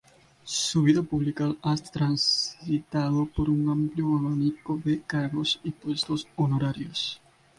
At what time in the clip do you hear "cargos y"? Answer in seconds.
5.03-5.69